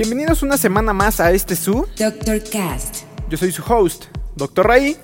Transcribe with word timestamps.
Bienvenidos 0.00 0.42
una 0.42 0.56
semana 0.56 0.94
más 0.94 1.20
a 1.20 1.30
este 1.30 1.54
su. 1.54 1.86
Dr. 1.98 2.42
Cast. 2.50 3.04
Yo 3.28 3.36
soy 3.36 3.52
su 3.52 3.62
host, 3.62 4.04
Dr. 4.34 4.66
Ray. 4.66 4.96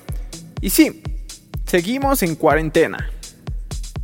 Y 0.59 0.71
sí, 0.71 1.03
seguimos 1.67 2.23
en 2.23 2.33
cuarentena. 2.33 3.07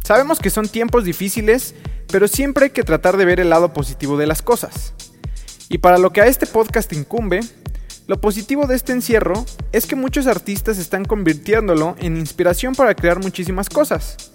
Sabemos 0.03 0.37
que 0.37 0.51
son 0.51 0.67
tiempos 0.67 1.03
difíciles, 1.03 1.73
pero 2.11 2.27
siempre 2.27 2.65
hay 2.65 2.69
que 2.69 2.83
tratar 2.83 3.17
de 3.17 3.25
ver 3.25 3.39
el 3.39 3.49
lado 3.49 3.73
positivo 3.73 4.19
de 4.19 4.27
las 4.27 4.43
cosas. 4.43 4.93
Y 5.67 5.79
para 5.79 5.97
lo 5.97 6.13
que 6.13 6.21
a 6.21 6.27
este 6.27 6.45
podcast 6.45 6.93
incumbe, 6.93 7.39
lo 8.05 8.21
positivo 8.21 8.67
de 8.67 8.75
este 8.75 8.91
encierro 8.91 9.47
es 9.71 9.87
que 9.87 9.95
muchos 9.95 10.27
artistas 10.27 10.77
están 10.77 11.05
convirtiéndolo 11.05 11.95
en 12.01 12.17
inspiración 12.17 12.75
para 12.75 12.93
crear 12.93 13.19
muchísimas 13.19 13.67
cosas. 13.67 14.33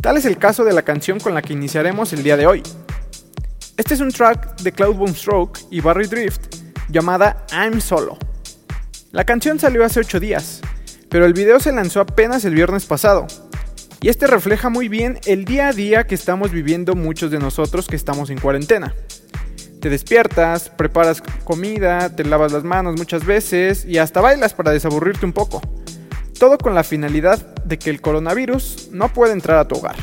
Tal 0.00 0.16
es 0.16 0.24
el 0.24 0.38
caso 0.38 0.64
de 0.64 0.72
la 0.72 0.80
canción 0.80 1.20
con 1.20 1.34
la 1.34 1.42
que 1.42 1.52
iniciaremos 1.52 2.14
el 2.14 2.22
día 2.22 2.38
de 2.38 2.46
hoy. 2.46 2.62
Este 3.80 3.94
es 3.94 4.00
un 4.00 4.10
track 4.10 4.60
de 4.60 4.72
Cloud 4.72 5.08
Stroke 5.14 5.58
y 5.70 5.80
Barry 5.80 6.06
Drift 6.06 6.54
llamada 6.90 7.46
I'm 7.50 7.80
Solo. 7.80 8.18
La 9.10 9.24
canción 9.24 9.58
salió 9.58 9.86
hace 9.86 10.00
8 10.00 10.20
días, 10.20 10.60
pero 11.08 11.24
el 11.24 11.32
video 11.32 11.58
se 11.60 11.72
lanzó 11.72 12.02
apenas 12.02 12.44
el 12.44 12.54
viernes 12.54 12.84
pasado. 12.84 13.26
Y 14.02 14.10
este 14.10 14.26
refleja 14.26 14.68
muy 14.68 14.88
bien 14.88 15.18
el 15.24 15.46
día 15.46 15.68
a 15.68 15.72
día 15.72 16.06
que 16.06 16.14
estamos 16.14 16.50
viviendo 16.50 16.94
muchos 16.94 17.30
de 17.30 17.38
nosotros 17.38 17.86
que 17.86 17.96
estamos 17.96 18.28
en 18.28 18.38
cuarentena. 18.38 18.94
Te 19.80 19.88
despiertas, 19.88 20.68
preparas 20.68 21.22
comida, 21.44 22.14
te 22.14 22.24
lavas 22.24 22.52
las 22.52 22.64
manos 22.64 22.98
muchas 22.98 23.24
veces 23.24 23.86
y 23.86 23.96
hasta 23.96 24.20
bailas 24.20 24.52
para 24.52 24.72
desaburrirte 24.72 25.24
un 25.24 25.32
poco. 25.32 25.62
Todo 26.38 26.58
con 26.58 26.74
la 26.74 26.84
finalidad 26.84 27.54
de 27.64 27.78
que 27.78 27.88
el 27.88 28.02
coronavirus 28.02 28.90
no 28.92 29.10
pueda 29.10 29.32
entrar 29.32 29.56
a 29.56 29.66
tu 29.66 29.76
hogar. 29.76 29.96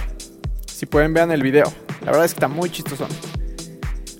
Si 0.65 0.87
pueden 0.87 1.13
vean 1.13 1.29
el 1.29 1.43
video, 1.43 1.71
la 2.01 2.07
verdad 2.07 2.25
es 2.25 2.33
que 2.33 2.37
está 2.37 2.47
muy 2.47 2.71
chistoso. 2.71 3.07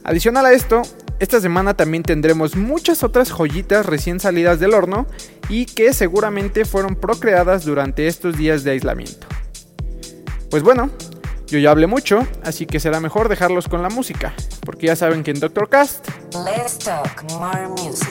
Adicional 0.07 0.45
a 0.45 0.53
esto, 0.53 0.83
esta 1.19 1.41
semana 1.41 1.73
también 1.73 2.01
tendremos 2.01 2.55
muchas 2.55 3.03
otras 3.03 3.29
joyitas 3.29 3.85
recién 3.85 4.21
salidas 4.21 4.57
del 4.57 4.73
horno 4.73 5.05
y 5.49 5.65
que 5.65 5.91
seguramente 5.91 6.63
fueron 6.63 6.95
procreadas 6.95 7.65
durante 7.65 8.07
estos 8.07 8.37
días 8.37 8.63
de 8.63 8.71
aislamiento. 8.71 9.27
Pues 10.49 10.63
bueno, 10.63 10.89
yo 11.47 11.59
ya 11.59 11.71
hablé 11.71 11.87
mucho, 11.87 12.25
así 12.41 12.65
que 12.65 12.79
será 12.79 13.01
mejor 13.01 13.27
dejarlos 13.27 13.67
con 13.67 13.83
la 13.83 13.89
música, 13.89 14.33
porque 14.65 14.87
ya 14.87 14.95
saben 14.95 15.25
que 15.25 15.31
en 15.31 15.41
Doctor 15.41 15.67
Cast. 15.67 16.07
Let's 16.33 16.79
talk 16.79 17.23
more 17.33 17.67
music. 17.67 18.07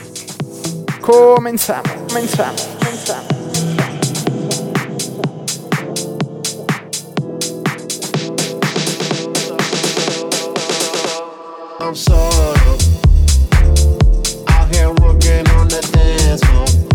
Comenzamos, 1.01 1.91
comenzamos, 2.07 2.69
comenzamos. 2.77 3.46
I'm 11.87 11.95
sort 11.95 12.19
of 12.67 12.81
out 14.49 14.75
here 14.75 14.89
working 14.89 15.47
on 15.51 15.69
the 15.69 15.79
dance 15.93 16.43
floor. 16.43 16.86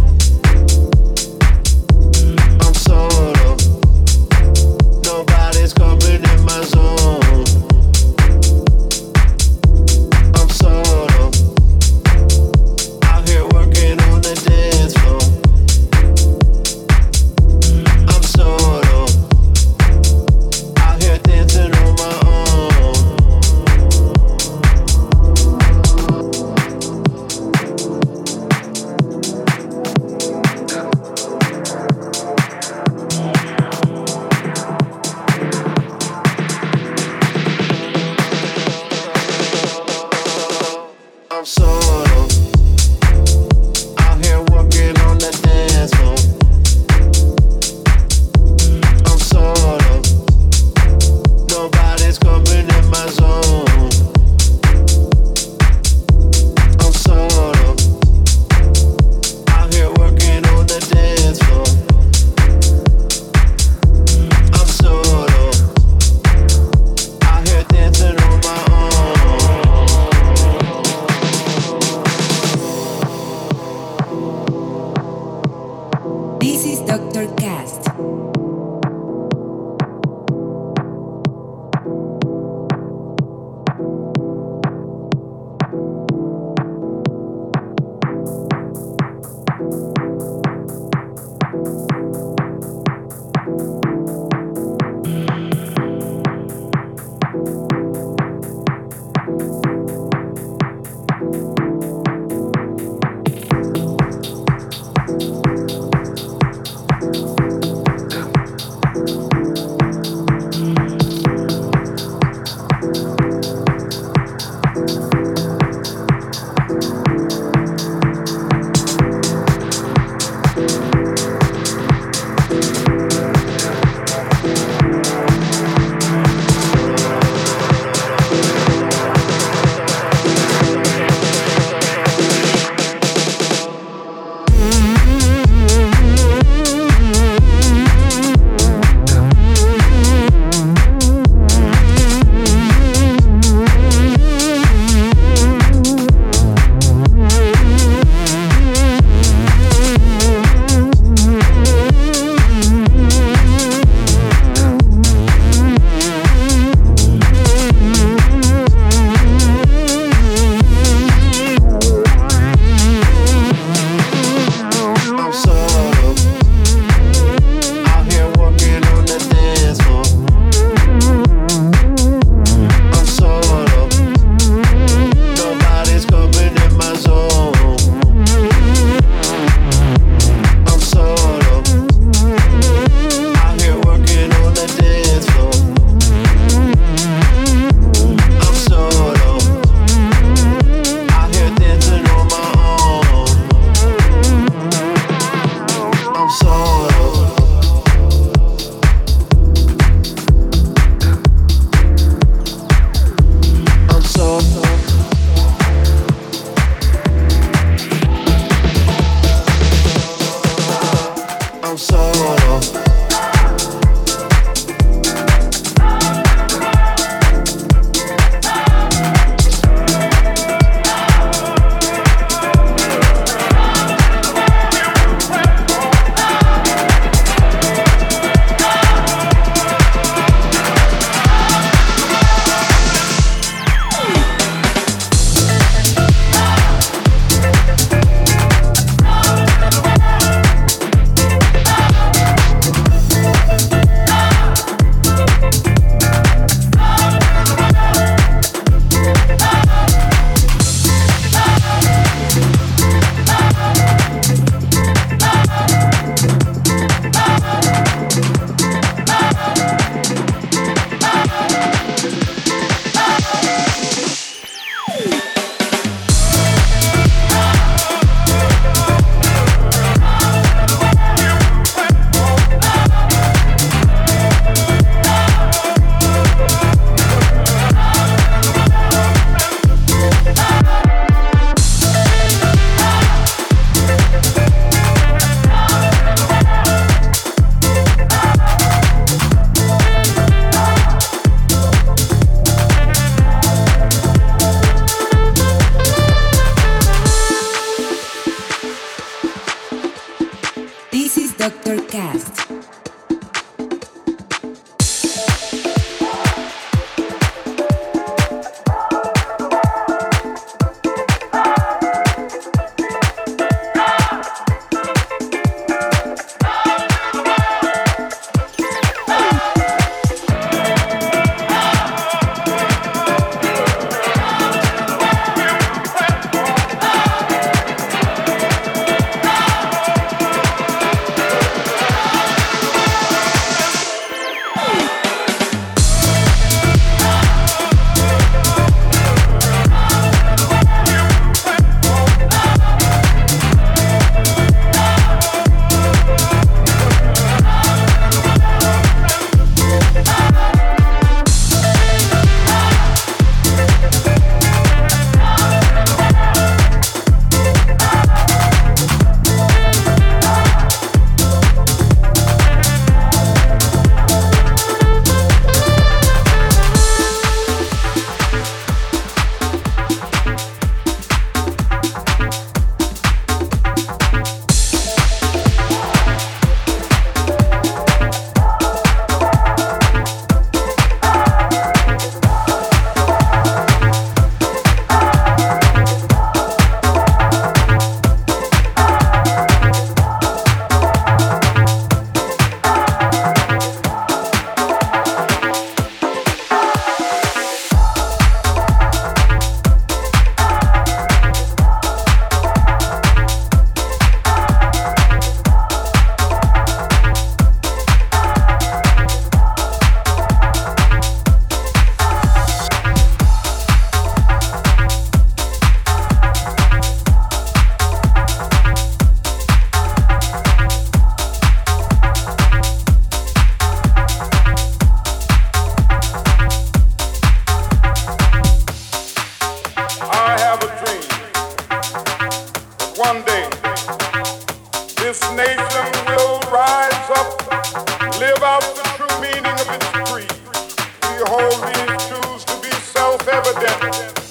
self-evident. 443.25 444.22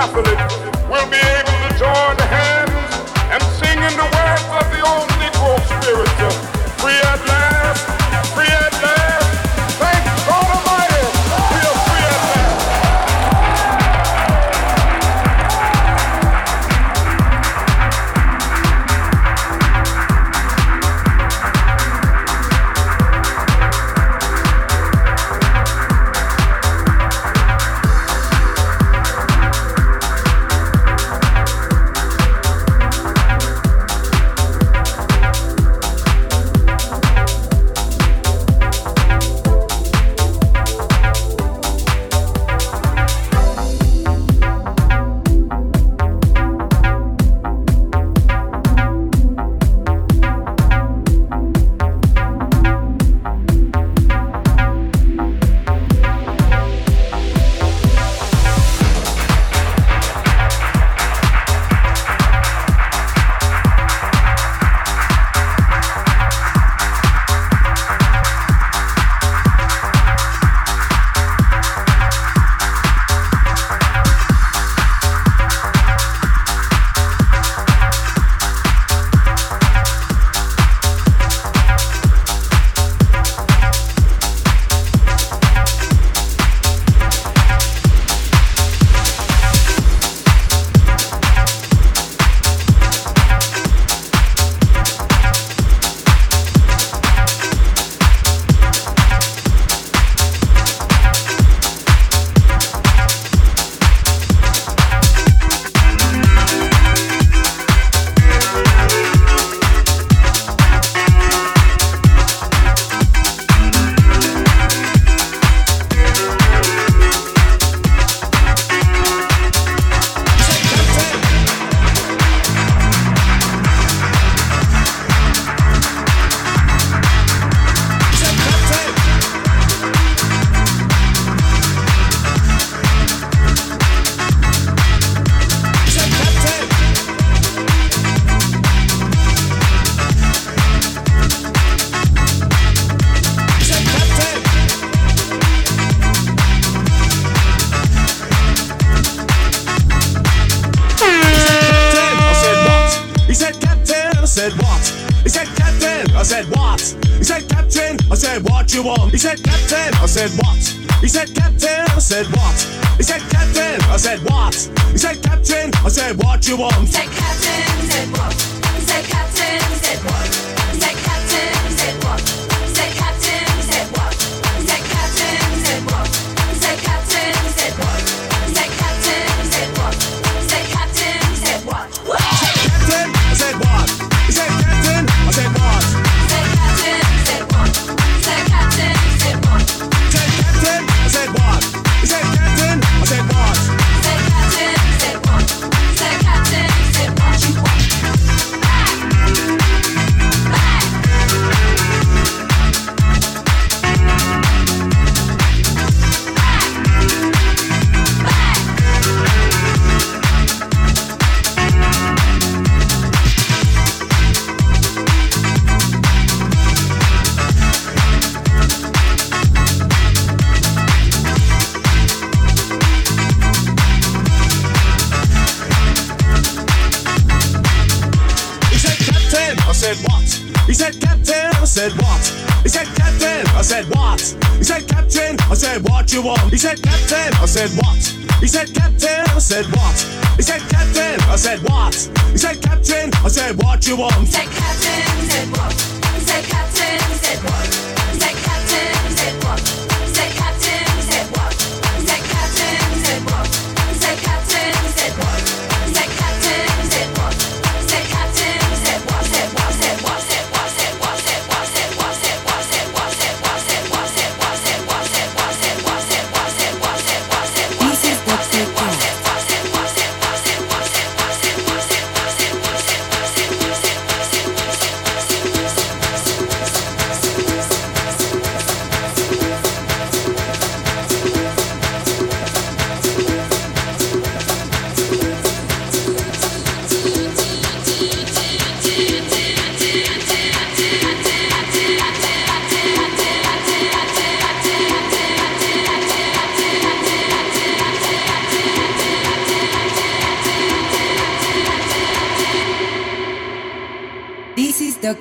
We'll 0.00 1.10
be 1.10 1.39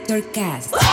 Cast. 0.10 0.89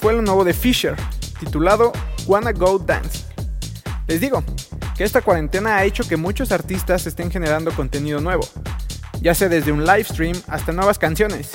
Fue 0.00 0.14
lo 0.14 0.22
nuevo 0.22 0.44
de 0.44 0.54
Fisher, 0.54 0.96
titulado 1.38 1.92
Wanna 2.26 2.52
Go 2.52 2.78
Dancing. 2.78 3.26
Les 4.06 4.18
digo 4.18 4.42
que 4.96 5.04
esta 5.04 5.20
cuarentena 5.20 5.76
ha 5.76 5.84
hecho 5.84 6.08
que 6.08 6.16
muchos 6.16 6.52
artistas 6.52 7.06
estén 7.06 7.30
generando 7.30 7.70
contenido 7.72 8.18
nuevo, 8.22 8.48
ya 9.20 9.34
sea 9.34 9.50
desde 9.50 9.70
un 9.70 9.84
live 9.84 10.04
stream 10.04 10.40
hasta 10.48 10.72
nuevas 10.72 10.98
canciones, 10.98 11.50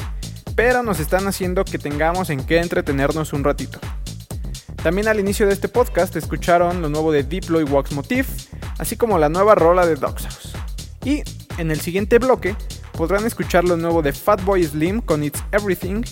pero 0.56 0.84
nos 0.84 1.00
están 1.00 1.26
haciendo 1.26 1.66
que 1.66 1.80
tengamos 1.80 2.30
en 2.30 2.46
qué 2.46 2.60
entretenernos 2.60 3.34
un 3.34 3.44
ratito. 3.44 3.80
También 4.84 5.08
al 5.08 5.20
inicio 5.20 5.48
de 5.48 5.54
este 5.54 5.68
podcast 5.68 6.16
escucharon 6.18 6.84
lo 6.84 6.90
nuevo 6.90 7.12
de 7.12 7.24
Diplo 7.24 7.60
y 7.62 7.64
Wax 7.64 7.94
Motif, 7.94 8.28
así 8.78 8.96
como 8.96 9.18
la 9.18 9.30
nueva 9.30 9.56
rola 9.56 9.88
de 9.88 9.96
Dogs 9.96 10.22
House. 10.22 10.54
Y 11.04 11.24
en 11.58 11.72
el 11.72 11.82
siguiente 11.82 12.20
bloque 12.20 12.56
podrán 12.92 13.26
escuchar 13.26 13.64
lo 13.64 13.76
nuevo 13.76 14.04
de 14.04 14.14
Fatboy 14.14 14.64
Slim 14.64 15.02
con 15.02 15.24
It's 15.24 15.44
Everything, 15.52 16.04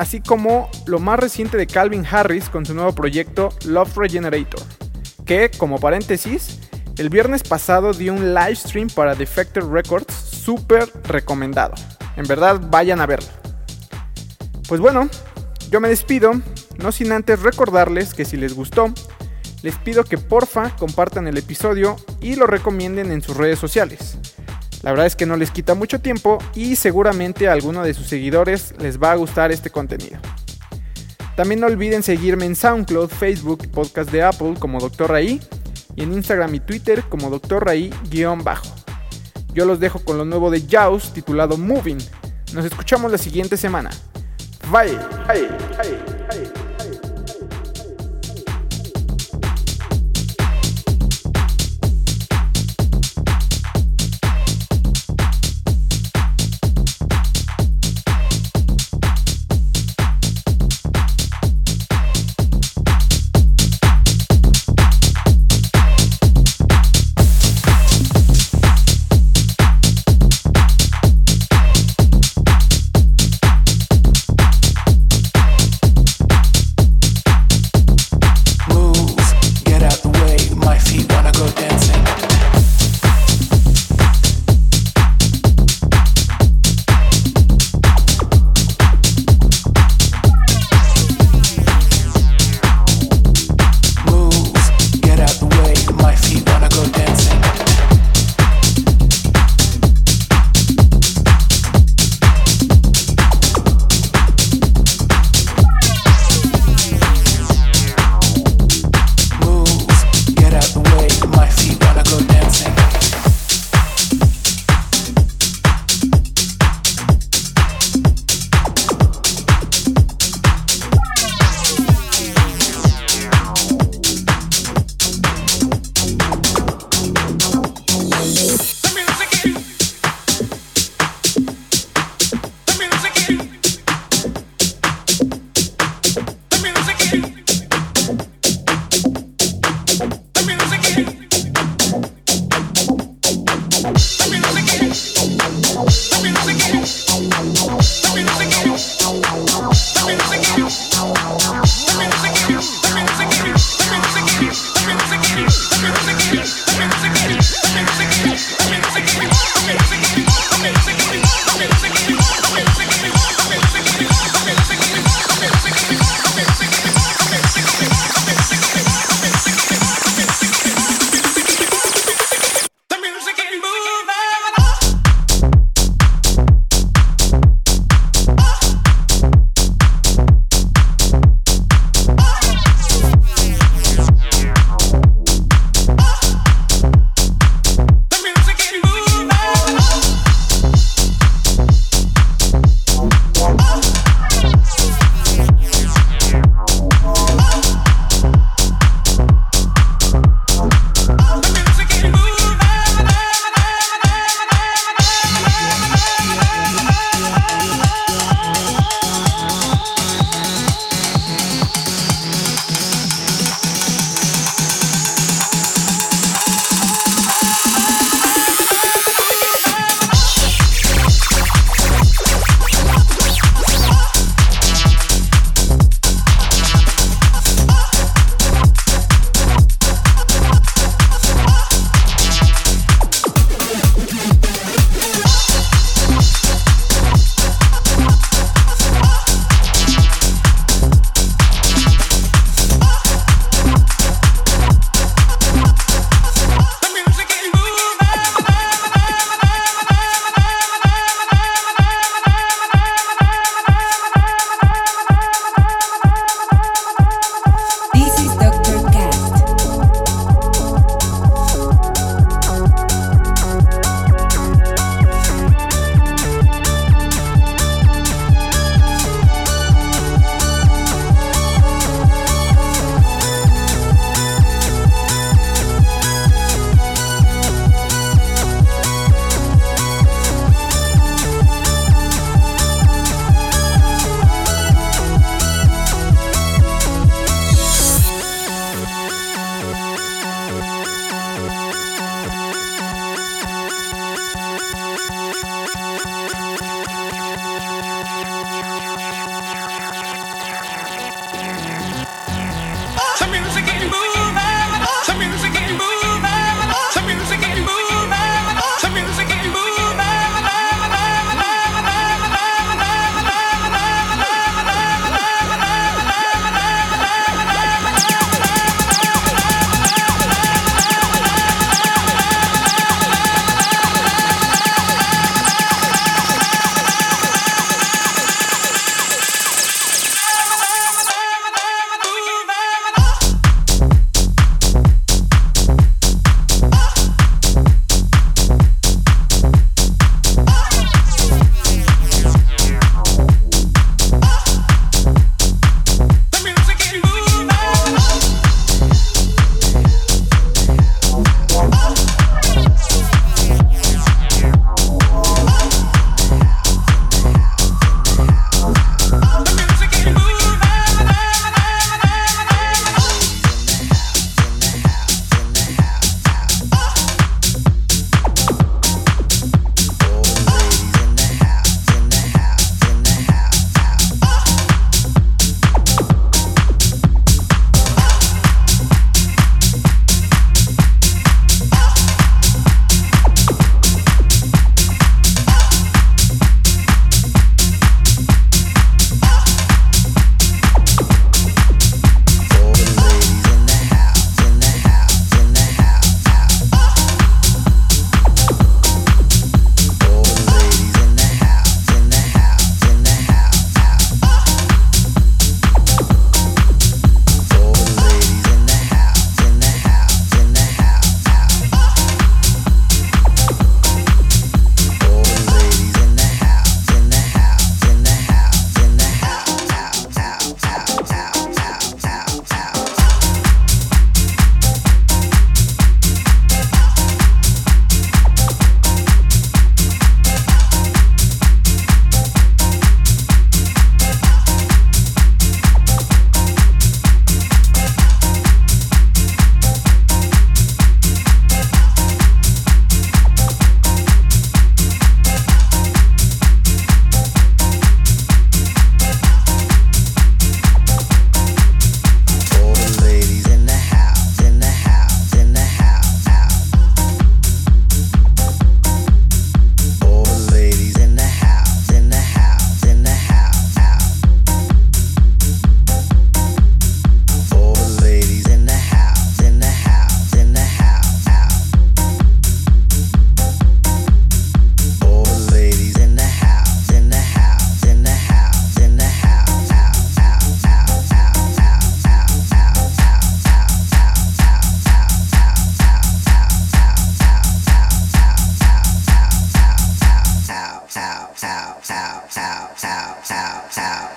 así 0.00 0.22
como 0.22 0.70
lo 0.86 0.98
más 0.98 1.20
reciente 1.20 1.58
de 1.58 1.66
Calvin 1.66 2.06
Harris 2.10 2.48
con 2.48 2.64
su 2.64 2.72
nuevo 2.72 2.94
proyecto 2.94 3.50
Love 3.66 3.98
Regenerator, 3.98 4.62
que, 5.26 5.50
como 5.50 5.78
paréntesis, 5.78 6.58
el 6.96 7.10
viernes 7.10 7.42
pasado 7.42 7.92
dio 7.92 8.14
un 8.14 8.32
live 8.32 8.56
stream 8.56 8.88
para 8.88 9.14
Defected 9.14 9.62
Records 9.64 10.14
súper 10.14 10.90
recomendado. 11.04 11.74
En 12.16 12.26
verdad, 12.26 12.58
vayan 12.70 13.02
a 13.02 13.06
verlo. 13.06 13.28
Pues 14.68 14.80
bueno, 14.80 15.06
yo 15.70 15.82
me 15.82 15.90
despido, 15.90 16.32
no 16.78 16.92
sin 16.92 17.12
antes 17.12 17.42
recordarles 17.42 18.14
que 18.14 18.24
si 18.24 18.38
les 18.38 18.54
gustó, 18.54 18.94
les 19.62 19.76
pido 19.76 20.04
que 20.04 20.16
porfa 20.16 20.74
compartan 20.76 21.28
el 21.28 21.36
episodio 21.36 21.96
y 22.22 22.36
lo 22.36 22.46
recomienden 22.46 23.12
en 23.12 23.20
sus 23.20 23.36
redes 23.36 23.58
sociales. 23.58 24.16
La 24.82 24.90
verdad 24.90 25.06
es 25.06 25.16
que 25.16 25.26
no 25.26 25.36
les 25.36 25.50
quita 25.50 25.74
mucho 25.74 26.00
tiempo 26.00 26.38
y 26.54 26.76
seguramente 26.76 27.48
a 27.48 27.52
alguno 27.52 27.82
de 27.82 27.94
sus 27.94 28.06
seguidores 28.06 28.74
les 28.78 29.00
va 29.00 29.12
a 29.12 29.16
gustar 29.16 29.52
este 29.52 29.70
contenido. 29.70 30.18
También 31.36 31.60
no 31.60 31.66
olviden 31.66 32.02
seguirme 32.02 32.46
en 32.46 32.56
SoundCloud, 32.56 33.08
Facebook 33.08 33.68
podcast 33.70 34.10
de 34.10 34.22
Apple 34.22 34.54
como 34.58 34.80
Dr. 34.80 35.10
Raí 35.10 35.40
y 35.96 36.02
en 36.02 36.12
Instagram 36.12 36.54
y 36.54 36.60
Twitter 36.60 37.02
como 37.08 37.30
Dr. 37.30 37.64
Raí-bajo. 37.64 38.74
Yo 39.52 39.64
los 39.64 39.80
dejo 39.80 39.98
con 40.04 40.16
lo 40.16 40.24
nuevo 40.24 40.50
de 40.50 40.62
Jaws 40.68 41.12
titulado 41.12 41.56
Moving. 41.56 41.98
Nos 42.52 42.64
escuchamos 42.64 43.10
la 43.10 43.18
siguiente 43.18 43.56
semana. 43.56 43.90
Bye. 44.70 44.96
Bye. 45.26 45.48
Bye. 45.76 46.09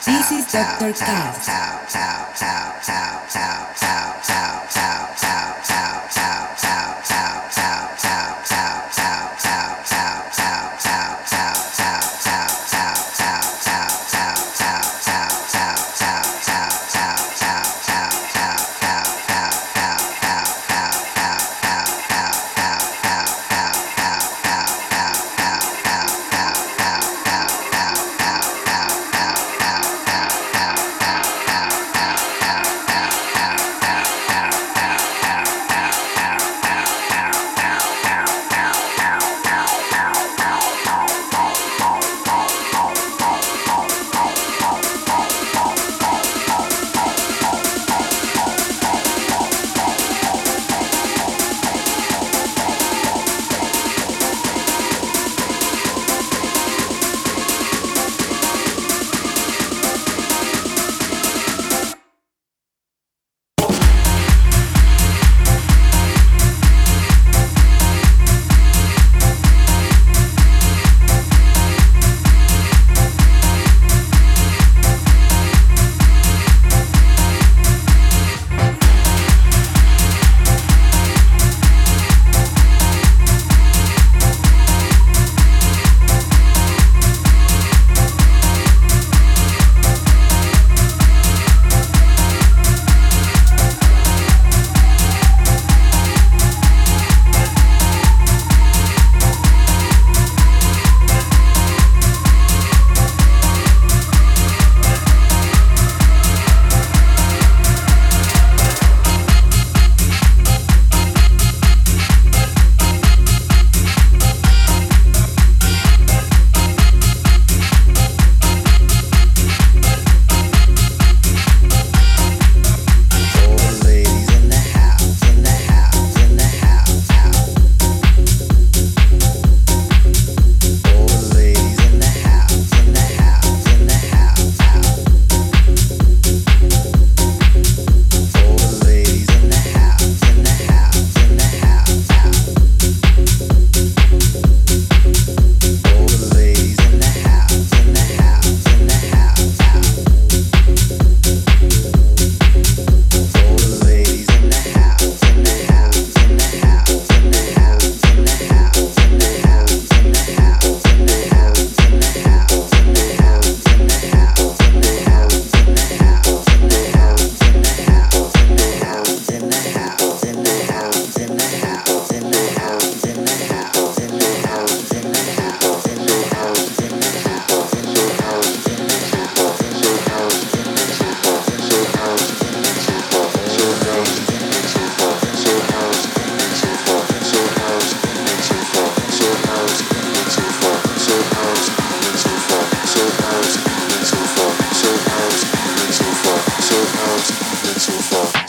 This 0.05 0.31
is 0.31 0.43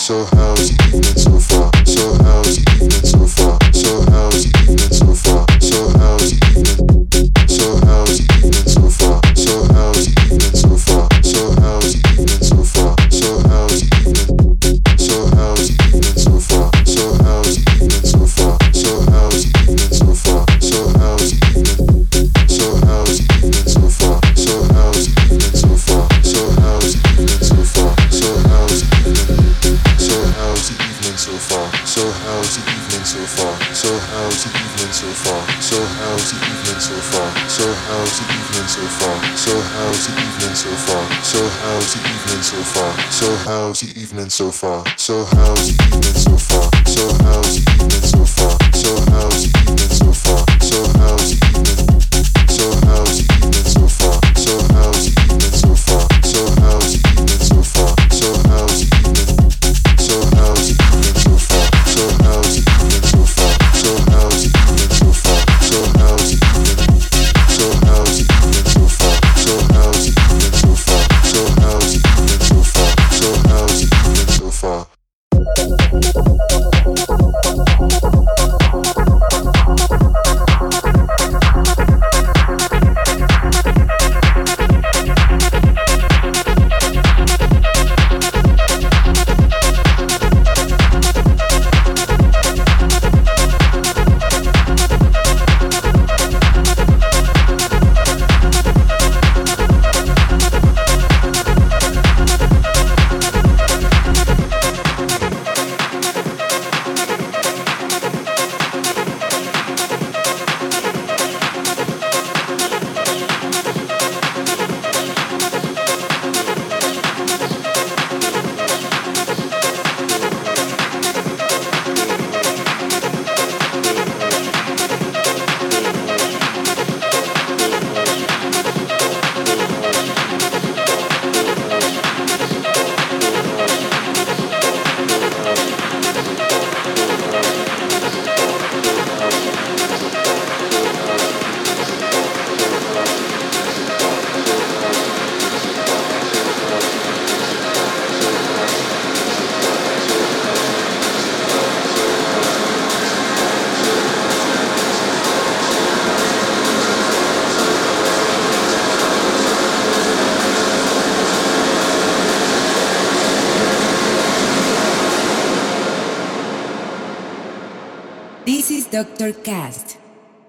So 0.04 0.26
how's 0.36 0.68
the 0.68 0.84
evening 0.88 1.23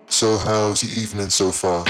So 0.08 0.38
how's 0.38 0.82
the 0.82 1.02
evening 1.02 1.30
so 1.30 1.52
far? 1.52 1.86